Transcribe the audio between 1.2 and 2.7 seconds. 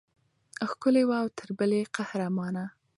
او تر بلې قهرمانه.